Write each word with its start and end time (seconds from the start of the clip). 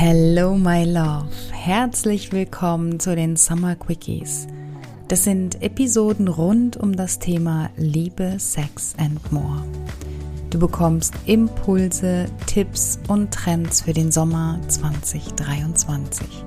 Hello, 0.00 0.54
my 0.54 0.84
love. 0.84 1.26
Herzlich 1.50 2.30
willkommen 2.30 3.00
zu 3.00 3.16
den 3.16 3.34
Summer 3.34 3.74
Quickies. 3.74 4.46
Das 5.08 5.24
sind 5.24 5.60
Episoden 5.60 6.28
rund 6.28 6.76
um 6.76 6.94
das 6.94 7.18
Thema 7.18 7.68
Liebe, 7.76 8.36
Sex 8.38 8.94
and 8.96 9.32
More. 9.32 9.64
Du 10.50 10.60
bekommst 10.60 11.14
Impulse, 11.26 12.26
Tipps 12.46 13.00
und 13.08 13.34
Trends 13.34 13.80
für 13.82 13.92
den 13.92 14.12
Sommer 14.12 14.60
2023. 14.68 16.44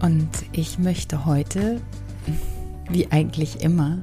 Und 0.00 0.28
ich 0.52 0.78
möchte 0.78 1.26
heute, 1.26 1.80
wie 2.88 3.10
eigentlich 3.10 3.62
immer, 3.62 3.98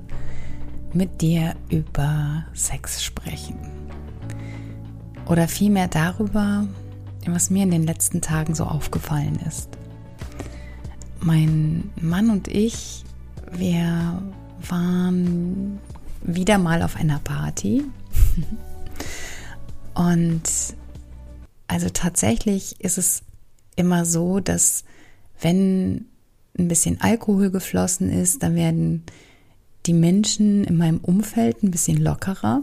mit 0.92 1.22
dir 1.22 1.56
über 1.70 2.44
Sex 2.54 3.02
sprechen. 3.02 3.56
Oder 5.26 5.48
vielmehr 5.48 5.88
darüber, 5.88 6.68
was 7.32 7.50
mir 7.50 7.64
in 7.64 7.72
den 7.72 7.84
letzten 7.84 8.22
Tagen 8.22 8.56
so 8.56 8.66
aufgefallen 8.66 9.40
ist. 9.48 9.70
Mein 11.20 11.92
Mann 12.02 12.30
und 12.30 12.48
ich, 12.48 13.04
wir 13.52 14.22
waren 14.68 15.80
wieder 16.24 16.58
mal 16.58 16.82
auf 16.82 16.96
einer 16.96 17.20
Party. 17.20 17.84
und 19.94 20.42
also 21.68 21.90
tatsächlich 21.90 22.80
ist 22.80 22.98
es 22.98 23.24
immer 23.76 24.06
so, 24.06 24.40
dass 24.40 24.84
wenn 25.42 26.06
ein 26.58 26.68
bisschen 26.68 27.02
Alkohol 27.02 27.52
geflossen 27.52 28.10
ist, 28.10 28.44
dann 28.44 28.56
werden 28.56 29.04
die 29.86 29.94
Menschen 29.94 30.64
in 30.64 30.78
meinem 30.78 31.00
Umfeld 31.00 31.64
ein 31.64 31.72
bisschen 31.72 31.98
lockerer 31.98 32.62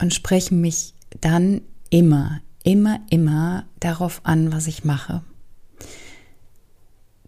und 0.00 0.14
sprechen 0.14 0.60
mich 0.60 0.94
dann 1.20 1.60
immer, 1.90 2.40
immer, 2.68 3.00
immer 3.08 3.64
darauf 3.80 4.20
an, 4.24 4.52
was 4.52 4.66
ich 4.66 4.84
mache. 4.84 5.22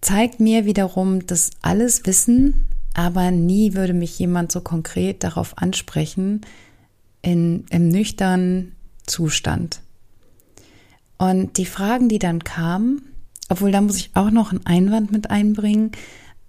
Zeigt 0.03 0.39
mir 0.39 0.67
wiederum 0.67 1.25
das 1.25 1.51
alles 1.63 2.05
Wissen, 2.05 2.67
aber 2.93 3.31
nie 3.31 3.73
würde 3.73 3.95
mich 3.95 4.19
jemand 4.19 4.53
so 4.53 4.61
konkret 4.61 5.25
darauf 5.25 5.57
ansprechen 5.57 6.43
in, 7.23 7.65
im 7.71 7.89
nüchternen 7.89 8.73
Zustand. 9.07 9.81
Und 11.17 11.57
die 11.57 11.65
Fragen, 11.67 12.11
die 12.11 12.19
dann 12.19 12.45
kamen, 12.45 13.01
obwohl 13.49 13.73
da 13.73 13.81
muss 13.81 13.97
ich 13.97 14.11
auch 14.13 14.31
noch 14.31 14.51
einen 14.51 14.67
Einwand 14.67 15.11
mit 15.11 15.31
einbringen, 15.31 15.93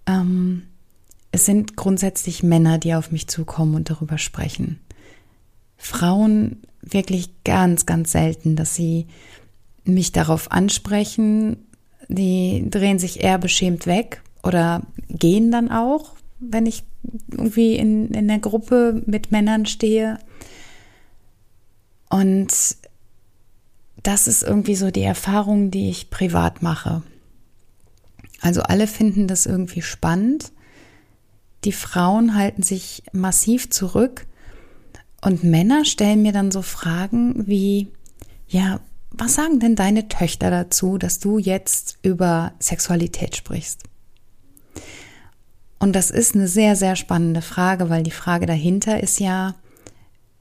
ähm, 0.06 0.64
es 1.31 1.45
sind 1.45 1.78
grundsätzlich 1.78 2.44
Männer, 2.44 2.78
die 2.78 2.94
auf 2.94 3.09
mich 3.14 3.30
zukommen 3.30 3.75
und 3.75 3.89
darüber 3.89 4.17
sprechen. 4.17 4.81
Frauen 5.78 6.64
wirklich 6.82 7.44
ganz, 7.44 7.86
ganz 7.86 8.12
selten, 8.12 8.56
dass 8.56 8.76
sie 8.76 9.08
mich 9.84 10.12
darauf 10.12 10.52
ansprechen. 10.52 11.58
Die 12.08 12.66
drehen 12.70 13.00
sich 13.00 13.24
eher 13.24 13.38
beschämt 13.38 13.88
weg 13.88 14.22
oder 14.44 14.82
gehen 15.09 15.52
dann 15.52 15.72
auch, 15.72 16.16
wenn 16.40 16.66
ich 16.66 16.84
irgendwie 17.32 17.76
in, 17.76 18.09
in 18.12 18.28
der 18.28 18.40
Gruppe 18.40 19.02
mit 19.06 19.32
Männern 19.32 19.66
stehe. 19.66 20.20
Und 22.09 22.52
das 24.04 24.28
ist 24.28 24.44
irgendwie 24.44 24.76
so 24.76 24.92
die 24.92 25.04
Erfahrung, 25.04 25.72
die 25.72 25.90
ich 25.90 26.09
privat 26.09 26.62
mache. 26.62 27.04
Also 28.42 28.64
alle 28.64 28.88
finden 28.88 29.28
das 29.28 29.46
irgendwie 29.46 29.82
spannend. 29.82 30.52
Die 31.64 31.72
Frauen 31.72 32.36
halten 32.36 32.64
sich 32.64 33.04
massiv 33.14 33.70
zurück 33.70 34.26
und 35.22 35.44
Männer 35.44 35.86
stellen 35.86 36.23
mir 36.23 36.31
dann 36.31 36.52
so 36.52 36.61
Fragen 36.61 37.47
wie, 37.47 37.89
ja, 38.47 38.80
was 39.11 39.36
sagen 39.36 39.59
denn 39.59 39.75
deine 39.75 40.08
Töchter 40.08 40.50
dazu, 40.50 40.97
dass 40.97 41.19
du 41.19 41.38
jetzt 41.38 42.00
über 42.02 42.53
Sexualität 42.59 43.36
sprichst? 43.36 43.83
Und 45.80 45.94
das 45.94 46.11
ist 46.11 46.36
eine 46.36 46.47
sehr, 46.47 46.75
sehr 46.75 46.95
spannende 46.95 47.41
Frage, 47.41 47.89
weil 47.89 48.03
die 48.03 48.11
Frage 48.11 48.46
dahinter 48.46 49.01
ist 49.01 49.19
ja, 49.19 49.56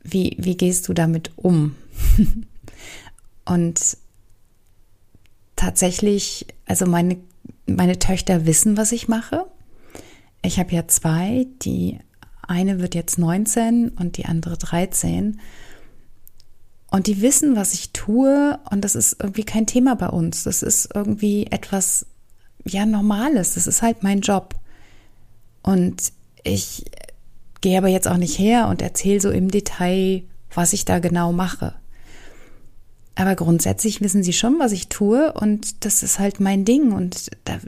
wie, 0.02 0.36
wie 0.38 0.56
gehst 0.56 0.88
du 0.88 0.94
damit 0.94 1.32
um? 1.36 1.76
Und 3.44 3.96
tatsächlich, 5.56 6.46
also 6.66 6.86
meine, 6.86 7.18
meine 7.66 7.98
Töchter 7.98 8.46
wissen, 8.46 8.76
was 8.76 8.92
ich 8.92 9.08
mache. 9.08 9.46
Ich 10.42 10.58
habe 10.58 10.74
ja 10.74 10.86
zwei, 10.88 11.46
die 11.62 11.98
eine 12.50 12.80
wird 12.80 12.94
jetzt 12.94 13.18
19 13.18 13.90
und 13.90 14.16
die 14.16 14.26
andere 14.26 14.58
13. 14.58 15.40
Und 16.90 17.06
die 17.06 17.22
wissen, 17.22 17.54
was 17.54 17.72
ich 17.72 17.92
tue 17.92 18.58
und 18.70 18.84
das 18.84 18.96
ist 18.96 19.16
irgendwie 19.22 19.44
kein 19.44 19.66
Thema 19.66 19.94
bei 19.94 20.08
uns. 20.08 20.42
Das 20.42 20.62
ist 20.62 20.88
irgendwie 20.92 21.46
etwas, 21.46 22.06
ja, 22.64 22.84
Normales. 22.84 23.54
Das 23.54 23.68
ist 23.68 23.82
halt 23.82 24.02
mein 24.02 24.20
Job. 24.20 24.56
Und 25.62 26.12
ich 26.42 26.84
gehe 27.60 27.78
aber 27.78 27.88
jetzt 27.88 28.08
auch 28.08 28.16
nicht 28.16 28.38
her 28.38 28.66
und 28.68 28.82
erzähle 28.82 29.20
so 29.20 29.30
im 29.30 29.50
Detail, 29.50 30.24
was 30.52 30.72
ich 30.72 30.84
da 30.84 30.98
genau 30.98 31.32
mache. 31.32 31.74
Aber 33.14 33.36
grundsätzlich 33.36 34.00
wissen 34.00 34.22
sie 34.22 34.32
schon, 34.32 34.58
was 34.58 34.72
ich 34.72 34.88
tue 34.88 35.32
und 35.32 35.84
das 35.84 36.02
ist 36.02 36.18
halt 36.18 36.40
mein 36.40 36.64
Ding 36.64 36.92
und 36.92 37.30
da 37.44 37.58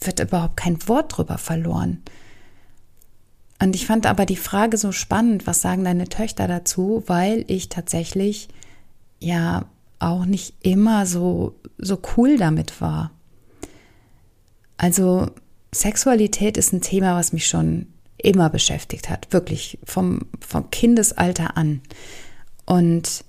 wird 0.00 0.20
überhaupt 0.20 0.56
kein 0.56 0.86
Wort 0.86 1.16
drüber 1.16 1.38
verloren. 1.38 2.02
Und 3.58 3.74
ich 3.74 3.86
fand 3.86 4.06
aber 4.06 4.26
die 4.26 4.36
Frage 4.36 4.76
so 4.76 4.92
spannend, 4.92 5.46
was 5.46 5.62
sagen 5.62 5.84
deine 5.84 6.08
Töchter 6.08 6.46
dazu, 6.46 7.02
weil 7.06 7.44
ich 7.48 7.68
tatsächlich 7.68 8.48
ja 9.18 9.64
auch 9.98 10.26
nicht 10.26 10.54
immer 10.62 11.06
so, 11.06 11.54
so 11.78 11.98
cool 12.16 12.36
damit 12.36 12.80
war. 12.80 13.12
Also 14.76 15.30
Sexualität 15.74 16.56
ist 16.56 16.72
ein 16.72 16.82
Thema, 16.82 17.16
was 17.16 17.32
mich 17.32 17.46
schon 17.46 17.86
immer 18.18 18.50
beschäftigt 18.50 19.08
hat, 19.08 19.32
wirklich 19.32 19.78
vom, 19.84 20.20
vom 20.40 20.70
Kindesalter 20.70 21.56
an. 21.56 21.80
Und 22.66 23.24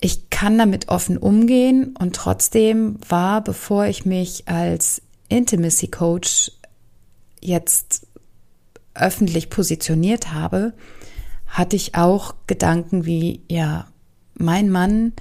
ich 0.00 0.30
kann 0.30 0.58
damit 0.58 0.88
offen 0.88 1.16
umgehen 1.16 1.96
und 1.98 2.16
trotzdem 2.16 2.98
war, 3.08 3.42
bevor 3.42 3.86
ich 3.86 4.04
mich 4.04 4.48
als 4.48 5.00
Intimacy 5.28 5.88
Coach 5.88 6.52
jetzt 7.40 8.03
öffentlich 8.94 9.50
positioniert 9.50 10.32
habe, 10.32 10.72
hatte 11.46 11.76
ich 11.76 11.94
auch 11.94 12.34
Gedanken 12.46 13.04
wie, 13.06 13.42
ja, 13.48 13.86
mein 14.34 14.70
Mann 14.70 15.12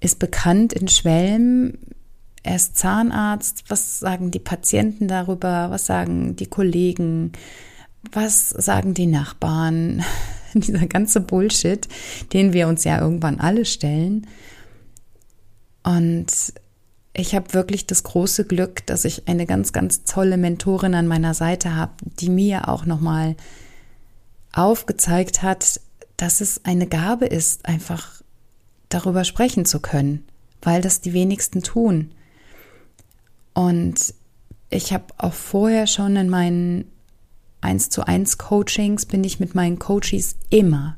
ist 0.00 0.18
bekannt 0.18 0.72
in 0.72 0.88
Schwelm, 0.88 1.78
er 2.42 2.56
ist 2.56 2.76
Zahnarzt, 2.76 3.64
was 3.68 4.00
sagen 4.00 4.30
die 4.30 4.38
Patienten 4.38 5.08
darüber, 5.08 5.70
was 5.70 5.86
sagen 5.86 6.36
die 6.36 6.46
Kollegen, 6.46 7.32
was 8.12 8.50
sagen 8.50 8.92
die 8.92 9.06
Nachbarn, 9.06 10.04
dieser 10.54 10.86
ganze 10.86 11.20
Bullshit, 11.20 11.88
den 12.32 12.52
wir 12.52 12.68
uns 12.68 12.84
ja 12.84 13.00
irgendwann 13.00 13.40
alle 13.40 13.64
stellen. 13.64 14.26
Und 15.84 16.26
ich 17.16 17.34
habe 17.34 17.54
wirklich 17.54 17.86
das 17.86 18.02
große 18.02 18.44
Glück, 18.44 18.84
dass 18.86 19.04
ich 19.04 19.28
eine 19.28 19.46
ganz, 19.46 19.72
ganz 19.72 20.02
tolle 20.02 20.36
Mentorin 20.36 20.94
an 20.94 21.06
meiner 21.06 21.32
Seite 21.32 21.76
habe, 21.76 21.92
die 22.18 22.28
mir 22.28 22.68
auch 22.68 22.84
nochmal 22.84 23.36
aufgezeigt 24.52 25.42
hat, 25.42 25.80
dass 26.16 26.40
es 26.40 26.64
eine 26.64 26.88
Gabe 26.88 27.26
ist, 27.26 27.66
einfach 27.66 28.22
darüber 28.88 29.24
sprechen 29.24 29.64
zu 29.64 29.80
können, 29.80 30.24
weil 30.60 30.82
das 30.82 31.00
die 31.00 31.12
wenigsten 31.12 31.62
tun. 31.62 32.10
Und 33.54 34.14
ich 34.70 34.92
habe 34.92 35.06
auch 35.16 35.32
vorher 35.32 35.86
schon 35.86 36.16
in 36.16 36.28
meinen 36.28 36.90
1 37.60 37.90
zu 37.90 38.06
1 38.06 38.38
Coachings 38.38 39.06
bin 39.06 39.22
ich 39.22 39.38
mit 39.38 39.54
meinen 39.54 39.78
Coaches 39.78 40.36
immer 40.50 40.96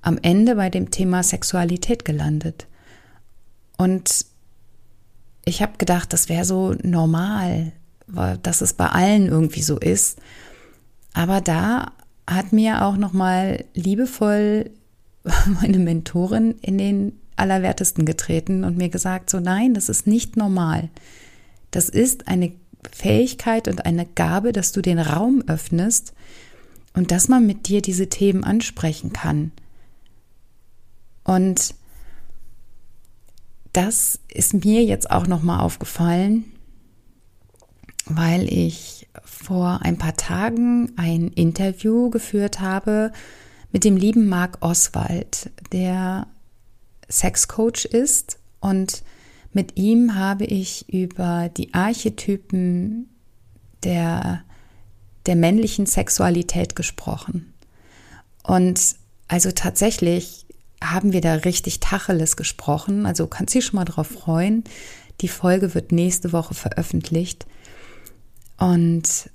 am 0.00 0.18
Ende 0.22 0.54
bei 0.54 0.70
dem 0.70 0.90
Thema 0.90 1.22
Sexualität 1.22 2.04
gelandet. 2.04 2.66
Und 3.76 4.26
ich 5.44 5.62
habe 5.62 5.78
gedacht, 5.78 6.12
das 6.12 6.28
wäre 6.28 6.44
so 6.44 6.74
normal, 6.82 7.72
dass 8.42 8.60
es 8.60 8.74
bei 8.74 8.86
allen 8.86 9.26
irgendwie 9.26 9.62
so 9.62 9.78
ist. 9.78 10.20
Aber 11.14 11.40
da 11.40 11.92
hat 12.28 12.52
mir 12.52 12.82
auch 12.82 12.96
noch 12.96 13.12
mal 13.12 13.64
liebevoll 13.74 14.70
meine 15.60 15.78
Mentorin 15.78 16.56
in 16.62 16.78
den 16.78 17.18
Allerwertesten 17.36 18.04
getreten 18.04 18.64
und 18.64 18.76
mir 18.76 18.88
gesagt, 18.88 19.30
so 19.30 19.40
nein, 19.40 19.74
das 19.74 19.88
ist 19.88 20.06
nicht 20.06 20.36
normal. 20.36 20.90
Das 21.70 21.88
ist 21.88 22.28
eine 22.28 22.52
Fähigkeit 22.90 23.68
und 23.68 23.86
eine 23.86 24.06
Gabe, 24.06 24.52
dass 24.52 24.72
du 24.72 24.82
den 24.82 24.98
Raum 24.98 25.42
öffnest 25.46 26.12
und 26.94 27.10
dass 27.10 27.28
man 27.28 27.46
mit 27.46 27.68
dir 27.68 27.80
diese 27.80 28.08
Themen 28.08 28.44
ansprechen 28.44 29.12
kann. 29.12 29.52
Und 31.24 31.74
das 33.72 34.20
ist 34.28 34.64
mir 34.64 34.84
jetzt 34.84 35.10
auch 35.10 35.26
noch 35.26 35.42
mal 35.42 35.60
aufgefallen, 35.60 36.44
weil 38.06 38.52
ich 38.52 39.08
vor 39.24 39.80
ein 39.82 39.98
paar 39.98 40.16
Tagen 40.16 40.92
ein 40.96 41.28
Interview 41.28 42.10
geführt 42.10 42.60
habe 42.60 43.12
mit 43.70 43.84
dem 43.84 43.96
lieben 43.96 44.28
Marc 44.28 44.58
Oswald, 44.60 45.50
der 45.72 46.26
Sexcoach 47.08 47.84
ist 47.86 48.38
und 48.60 49.02
Mit 49.52 49.76
ihm 49.76 50.14
habe 50.14 50.44
ich 50.44 50.88
über 50.92 51.50
die 51.50 51.74
Archetypen 51.74 53.10
der, 53.84 54.44
der 55.26 55.36
männlichen 55.36 55.86
Sexualität 55.86 56.74
gesprochen. 56.74 57.52
Und 58.42 58.80
also 59.28 59.50
tatsächlich 59.52 60.46
haben 60.90 61.12
wir 61.12 61.20
da 61.20 61.34
richtig 61.34 61.80
Tacheles 61.80 62.36
gesprochen. 62.36 63.06
Also 63.06 63.26
kannst 63.26 63.54
dich 63.54 63.64
schon 63.64 63.76
mal 63.76 63.84
drauf 63.84 64.08
freuen. 64.08 64.64
Die 65.20 65.28
Folge 65.28 65.74
wird 65.74 65.92
nächste 65.92 66.32
Woche 66.32 66.54
veröffentlicht. 66.54 67.46
Und 68.58 69.30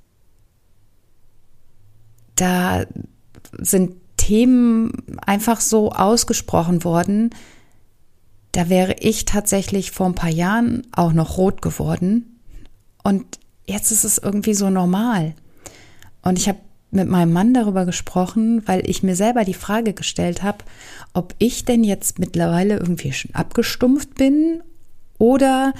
da 2.36 2.86
sind 3.58 3.96
Themen 4.18 4.92
einfach 5.26 5.62
so 5.62 5.92
ausgesprochen 5.92 6.84
worden. 6.84 7.30
Da 8.52 8.70
wäre 8.70 8.96
ich 9.00 9.26
tatsächlich 9.26 9.92
vor 9.92 10.08
ein 10.08 10.16
paar 10.16 10.30
Jahren 10.30 10.86
auch 10.92 11.14
noch 11.14 11.38
rot 11.38 11.62
geworden. 11.62 12.40
Und 13.04 13.40
jetzt 13.66 13.92
ist 13.92 14.04
es 14.04 14.18
irgendwie 14.18 14.54
so 14.54 14.70
normal. 14.70 15.34
Und 16.22 16.38
ich 16.38 16.50
habe 16.50 16.60
mit 16.92 17.08
meinem 17.08 17.34
Mann 17.34 17.54
darüber 17.54 17.86
gesprochen, 17.86 18.64
weil 18.66 18.90
ich 18.90 19.04
mir 19.04 19.16
selber 19.16 19.44
die 19.44 19.54
Frage 19.54 19.94
gestellt 19.94 20.42
habe, 20.42 20.60
ob 21.14 21.36
ich 21.38 21.66
denn 21.66 21.84
jetzt 21.84 22.20
mittlerweile 22.20 22.78
irgendwie 22.78 23.12
schon 23.12 23.36
abgestumpft 23.36 24.16
bin 24.16 24.64
oder 25.18 25.74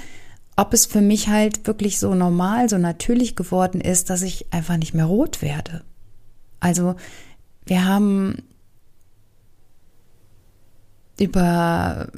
ob 0.56 0.74
es 0.74 0.86
für 0.86 1.00
mich 1.00 1.28
halt 1.28 1.66
wirklich 1.66 1.98
so 1.98 2.14
normal, 2.14 2.68
so 2.68 2.78
natürlich 2.78 3.36
geworden 3.36 3.80
ist, 3.80 4.10
dass 4.10 4.22
ich 4.22 4.52
einfach 4.52 4.76
nicht 4.76 4.92
mehr 4.92 5.06
rot 5.06 5.40
werde. 5.40 5.82
Also 6.60 6.96
wir 7.64 7.86
haben 7.86 8.42
über 11.18 12.08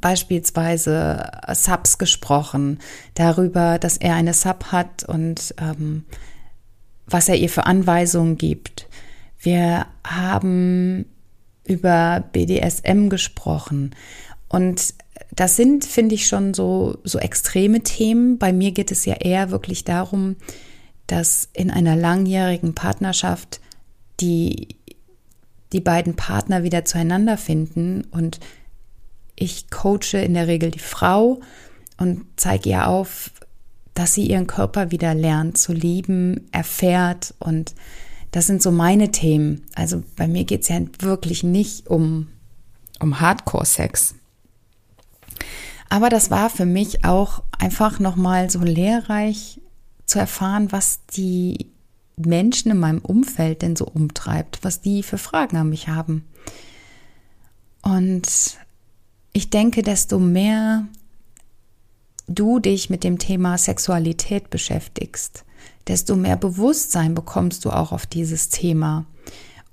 beispielsweise 0.00 1.30
Subs 1.52 1.98
gesprochen, 1.98 2.80
darüber, 3.14 3.78
dass 3.78 3.96
er 3.96 4.14
eine 4.14 4.34
Sub 4.34 4.66
hat 4.72 5.04
und 5.04 5.54
ähm, 5.58 6.04
was 7.06 7.28
er 7.28 7.36
ihr 7.36 7.48
für 7.48 7.66
Anweisungen 7.66 8.36
gibt. 8.36 8.88
Wir 9.38 9.86
haben 10.04 11.06
über 11.64 12.24
BDSM 12.32 13.08
gesprochen 13.08 13.94
und 14.48 14.94
das 15.34 15.56
sind, 15.56 15.84
finde 15.84 16.14
ich, 16.14 16.26
schon 16.26 16.54
so, 16.54 16.98
so 17.04 17.18
extreme 17.18 17.82
Themen. 17.82 18.38
Bei 18.38 18.52
mir 18.52 18.72
geht 18.72 18.90
es 18.90 19.04
ja 19.04 19.14
eher 19.14 19.50
wirklich 19.50 19.84
darum, 19.84 20.36
dass 21.06 21.48
in 21.52 21.70
einer 21.70 21.96
langjährigen 21.96 22.74
Partnerschaft 22.74 23.60
die, 24.20 24.76
die 25.72 25.80
beiden 25.80 26.16
Partner 26.16 26.62
wieder 26.62 26.84
zueinander 26.84 27.36
finden 27.36 28.04
und 28.10 28.40
ich 29.36 29.70
coache 29.70 30.14
in 30.14 30.34
der 30.34 30.46
Regel 30.46 30.70
die 30.70 30.78
Frau 30.78 31.40
und 31.98 32.24
zeige 32.36 32.70
ihr 32.70 32.88
auf, 32.88 33.30
dass 33.96 34.12
sie 34.12 34.26
ihren 34.26 34.46
Körper 34.46 34.90
wieder 34.90 35.14
lernt 35.14 35.56
zu 35.56 35.72
lieben, 35.72 36.48
erfährt 36.52 37.34
und 37.38 37.74
das 38.30 38.46
sind 38.46 38.62
so 38.62 38.70
meine 38.70 39.10
Themen. 39.10 39.64
Also 39.74 40.04
bei 40.16 40.28
mir 40.28 40.44
geht 40.44 40.62
es 40.62 40.68
ja 40.68 40.80
wirklich 40.98 41.42
nicht 41.42 41.88
um, 41.88 42.28
um 43.00 43.20
Hardcore-Sex. 43.20 44.14
Aber 45.88 46.10
das 46.10 46.30
war 46.30 46.50
für 46.50 46.66
mich 46.66 47.06
auch 47.06 47.42
einfach 47.58 47.98
nochmal 47.98 48.50
so 48.50 48.60
lehrreich 48.60 49.62
zu 50.04 50.18
erfahren, 50.18 50.72
was 50.72 51.00
die 51.06 51.70
Menschen 52.16 52.72
in 52.72 52.78
meinem 52.78 52.98
Umfeld 52.98 53.62
denn 53.62 53.76
so 53.76 53.86
umtreibt, 53.86 54.58
was 54.62 54.82
die 54.82 55.02
für 55.04 55.18
Fragen 55.18 55.56
an 55.56 55.70
mich 55.70 55.88
haben. 55.88 56.26
Und 57.80 58.58
ich 59.32 59.48
denke, 59.48 59.82
desto 59.82 60.18
mehr 60.18 60.86
du 62.26 62.58
dich 62.58 62.90
mit 62.90 63.04
dem 63.04 63.18
Thema 63.18 63.58
Sexualität 63.58 64.50
beschäftigst, 64.50 65.44
desto 65.86 66.16
mehr 66.16 66.36
Bewusstsein 66.36 67.14
bekommst 67.14 67.64
du 67.64 67.70
auch 67.70 67.92
auf 67.92 68.06
dieses 68.06 68.48
Thema. 68.48 69.06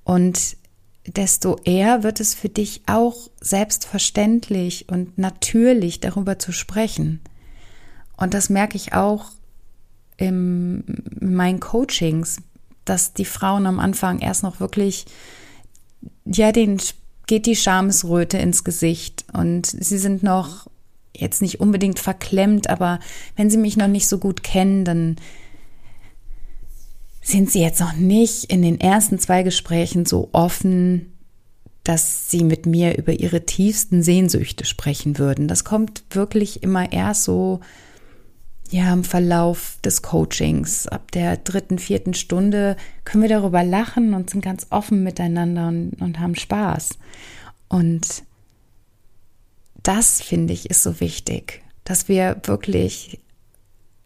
Und 0.03 0.57
desto 1.05 1.57
eher 1.63 2.03
wird 2.03 2.19
es 2.19 2.33
für 2.33 2.49
dich 2.49 2.83
auch 2.85 3.29
selbstverständlich 3.41 4.87
und 4.89 5.17
natürlich 5.17 5.99
darüber 5.99 6.39
zu 6.39 6.51
sprechen. 6.51 7.21
Und 8.15 8.33
das 8.33 8.49
merke 8.49 8.77
ich 8.77 8.93
auch 8.93 9.31
im, 10.17 10.83
in 11.19 11.33
meinen 11.33 11.59
Coachings, 11.59 12.37
dass 12.85 13.13
die 13.13 13.25
Frauen 13.25 13.65
am 13.65 13.79
Anfang 13.79 14.19
erst 14.19 14.43
noch 14.43 14.59
wirklich, 14.59 15.05
ja, 16.25 16.51
den 16.51 16.79
geht 17.25 17.45
die 17.45 17.55
Schamesröte 17.55 18.37
ins 18.37 18.63
Gesicht 18.63 19.25
und 19.33 19.65
sie 19.65 19.97
sind 19.97 20.23
noch 20.23 20.67
jetzt 21.15 21.41
nicht 21.41 21.59
unbedingt 21.59 21.99
verklemmt, 21.99 22.69
aber 22.69 22.99
wenn 23.35 23.49
sie 23.49 23.57
mich 23.57 23.77
noch 23.77 23.87
nicht 23.87 24.07
so 24.07 24.17
gut 24.17 24.43
kennen, 24.43 24.83
dann 24.85 25.15
sind 27.21 27.51
sie 27.51 27.61
jetzt 27.61 27.79
noch 27.79 27.93
nicht 27.93 28.45
in 28.45 28.61
den 28.61 28.79
ersten 28.79 29.17
zwei 29.19 29.43
Gesprächen 29.43 30.05
so 30.05 30.29
offen, 30.33 31.13
dass 31.83 32.29
sie 32.29 32.43
mit 32.43 32.65
mir 32.65 32.97
über 32.97 33.13
ihre 33.13 33.45
tiefsten 33.45 34.03
Sehnsüchte 34.03 34.65
sprechen 34.65 35.17
würden. 35.17 35.47
Das 35.47 35.63
kommt 35.63 36.03
wirklich 36.11 36.63
immer 36.63 36.91
erst 36.91 37.23
so, 37.23 37.59
ja, 38.69 38.91
im 38.91 39.03
Verlauf 39.03 39.77
des 39.83 40.01
Coachings. 40.01 40.87
Ab 40.87 41.11
der 41.11 41.37
dritten, 41.37 41.77
vierten 41.77 42.13
Stunde 42.13 42.75
können 43.05 43.21
wir 43.21 43.29
darüber 43.29 43.63
lachen 43.63 44.13
und 44.13 44.29
sind 44.29 44.43
ganz 44.43 44.67
offen 44.69 45.03
miteinander 45.03 45.67
und, 45.67 45.93
und 46.01 46.19
haben 46.19 46.35
Spaß. 46.35 46.97
Und 47.67 48.23
das 49.83 50.21
finde 50.21 50.53
ich 50.53 50.69
ist 50.69 50.83
so 50.83 50.99
wichtig, 50.99 51.61
dass 51.83 52.07
wir 52.07 52.41
wirklich 52.43 53.19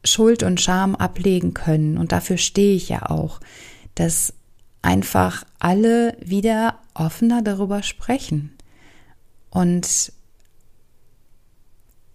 Schuld 0.04 0.44
und 0.44 0.60
Scham 0.60 0.96
ablegen 0.96 1.54
können. 1.54 1.98
Und 1.98 2.12
dafür 2.12 2.38
stehe 2.38 2.76
ich 2.76 2.90
ja 2.90 3.10
auch, 3.10 3.40
dass 3.96 4.34
einfach 4.82 5.44
alle 5.60 6.18
wieder 6.20 6.80
offener 6.94 7.42
darüber 7.42 7.84
sprechen 7.84 8.52
und 9.50 10.12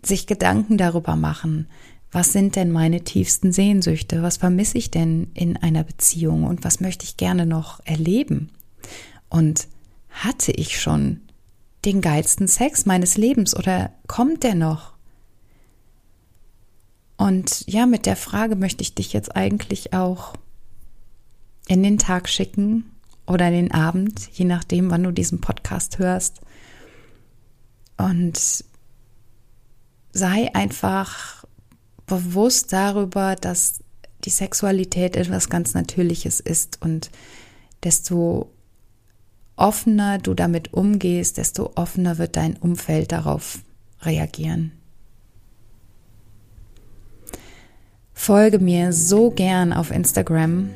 sich 0.02 0.26
Gedanken 0.26 0.78
darüber 0.78 1.16
machen, 1.16 1.68
was 2.10 2.32
sind 2.32 2.56
denn 2.56 2.72
meine 2.72 3.04
tiefsten 3.04 3.52
Sehnsüchte, 3.52 4.22
was 4.22 4.36
vermisse 4.36 4.78
ich 4.78 4.90
denn 4.90 5.30
in 5.34 5.56
einer 5.56 5.84
Beziehung 5.84 6.44
und 6.44 6.64
was 6.64 6.80
möchte 6.80 7.04
ich 7.04 7.16
gerne 7.16 7.46
noch 7.46 7.80
erleben. 7.84 8.50
Und 9.28 9.68
hatte 10.10 10.52
ich 10.52 10.78
schon 10.78 11.20
den 11.84 12.00
geilsten 12.00 12.48
Sex 12.48 12.86
meines 12.86 13.16
Lebens 13.16 13.56
oder 13.56 13.92
kommt 14.06 14.42
der 14.42 14.54
noch? 14.54 14.92
Und 17.16 17.64
ja, 17.66 17.86
mit 17.86 18.06
der 18.06 18.16
Frage 18.16 18.56
möchte 18.56 18.82
ich 18.82 18.94
dich 18.94 19.12
jetzt 19.12 19.36
eigentlich 19.36 19.92
auch 19.92 20.34
in 21.68 21.82
den 21.82 21.98
Tag 21.98 22.28
schicken 22.28 22.90
oder 23.26 23.48
in 23.48 23.54
den 23.54 23.70
Abend, 23.72 24.28
je 24.32 24.44
nachdem, 24.44 24.90
wann 24.90 25.04
du 25.04 25.12
diesen 25.12 25.40
Podcast 25.40 25.98
hörst. 25.98 26.40
Und 27.96 28.64
sei 30.12 30.54
einfach 30.54 31.44
bewusst 32.06 32.72
darüber, 32.72 33.36
dass 33.36 33.80
die 34.24 34.30
Sexualität 34.30 35.16
etwas 35.16 35.48
ganz 35.48 35.74
Natürliches 35.74 36.40
ist 36.40 36.80
und 36.82 37.10
desto 37.82 38.50
offener 39.62 40.18
du 40.18 40.34
damit 40.34 40.74
umgehst, 40.74 41.38
desto 41.38 41.70
offener 41.76 42.18
wird 42.18 42.36
dein 42.36 42.56
Umfeld 42.56 43.12
darauf 43.12 43.60
reagieren. 44.02 44.72
Folge 48.12 48.58
mir 48.58 48.92
so 48.92 49.30
gern 49.30 49.72
auf 49.72 49.92
Instagram. 49.92 50.68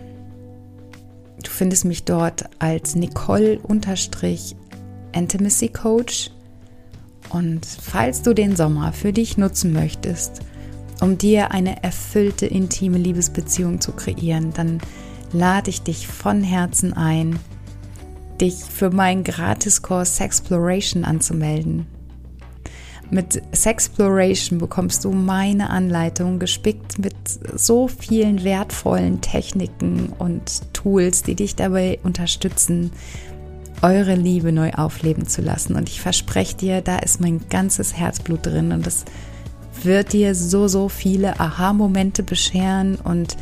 Du 1.42 1.50
findest 1.50 1.84
mich 1.84 2.04
dort 2.04 2.44
als 2.60 2.94
Nicole-Intimacy 2.94 5.68
Coach. 5.68 6.30
Und 7.30 7.66
falls 7.66 8.22
du 8.22 8.34
den 8.34 8.54
Sommer 8.54 8.92
für 8.92 9.12
dich 9.12 9.36
nutzen 9.36 9.72
möchtest, 9.72 10.42
um 11.00 11.18
dir 11.18 11.50
eine 11.50 11.82
erfüllte 11.82 12.46
intime 12.46 12.98
Liebesbeziehung 12.98 13.80
zu 13.80 13.90
kreieren, 13.90 14.52
dann 14.54 14.80
lade 15.32 15.70
ich 15.70 15.82
dich 15.82 16.06
von 16.06 16.44
Herzen 16.44 16.92
ein, 16.92 17.40
dich 18.40 18.54
für 18.54 18.90
meinen 18.90 19.24
Gratiskurs 19.24 20.16
Sexploration 20.16 21.04
anzumelden. 21.04 21.86
Mit 23.08 23.40
Sexploration 23.54 24.58
bekommst 24.58 25.04
du 25.04 25.12
meine 25.12 25.70
Anleitung 25.70 26.40
gespickt 26.40 26.98
mit 26.98 27.14
so 27.54 27.86
vielen 27.86 28.42
wertvollen 28.42 29.20
Techniken 29.20 30.12
und 30.18 30.72
Tools, 30.72 31.22
die 31.22 31.36
dich 31.36 31.54
dabei 31.54 32.00
unterstützen, 32.02 32.90
eure 33.82 34.14
Liebe 34.14 34.50
neu 34.52 34.72
aufleben 34.72 35.28
zu 35.28 35.40
lassen. 35.40 35.76
Und 35.76 35.88
ich 35.88 36.00
verspreche 36.00 36.56
dir, 36.56 36.80
da 36.80 36.98
ist 36.98 37.20
mein 37.20 37.48
ganzes 37.48 37.96
Herzblut 37.96 38.44
drin 38.46 38.72
und 38.72 38.86
es 38.86 39.04
wird 39.82 40.12
dir 40.12 40.34
so, 40.34 40.66
so 40.66 40.88
viele 40.88 41.38
Aha-Momente 41.38 42.22
bescheren 42.24 42.96
und 42.96 43.36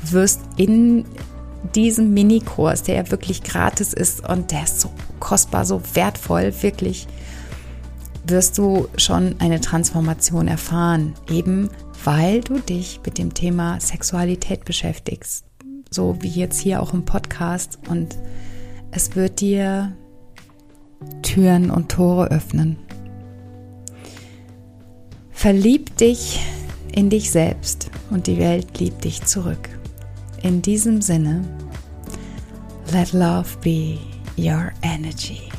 du 0.00 0.12
wirst 0.12 0.40
in 0.56 1.04
diesem 1.74 2.12
Minikurs, 2.12 2.82
der 2.82 2.96
ja 2.96 3.10
wirklich 3.10 3.42
gratis 3.42 3.92
ist 3.92 4.28
und 4.28 4.50
der 4.50 4.64
ist 4.64 4.80
so 4.80 4.90
kostbar, 5.20 5.64
so 5.64 5.80
wertvoll, 5.94 6.52
wirklich 6.62 7.06
wirst 8.24 8.58
du 8.58 8.88
schon 8.96 9.36
eine 9.40 9.60
Transformation 9.60 10.48
erfahren, 10.48 11.14
eben 11.30 11.70
weil 12.04 12.40
du 12.40 12.58
dich 12.58 13.00
mit 13.04 13.18
dem 13.18 13.34
Thema 13.34 13.80
Sexualität 13.80 14.64
beschäftigst, 14.64 15.44
so 15.90 16.16
wie 16.20 16.28
jetzt 16.28 16.60
hier 16.60 16.82
auch 16.82 16.92
im 16.92 17.04
Podcast 17.04 17.78
und 17.88 18.16
es 18.90 19.14
wird 19.16 19.40
dir 19.40 19.96
Türen 21.22 21.70
und 21.70 21.90
Tore 21.90 22.28
öffnen. 22.30 22.76
Verlieb 25.30 25.96
dich 25.96 26.40
in 26.92 27.10
dich 27.10 27.30
selbst 27.30 27.90
und 28.10 28.26
die 28.26 28.38
Welt 28.38 28.78
liebt 28.78 29.04
dich 29.04 29.22
zurück. 29.24 29.68
In 30.42 30.60
diesem 30.60 31.00
Sinne, 31.00 31.44
let 32.92 33.12
love 33.12 33.56
be 33.60 34.00
your 34.36 34.72
energy. 34.82 35.51